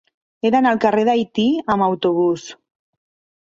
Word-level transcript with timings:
He 0.47 0.51
d'anar 0.53 0.71
al 0.75 0.79
carrer 0.85 1.03
d'Haití 1.09 1.45
amb 1.75 1.87
autobús. 1.89 2.49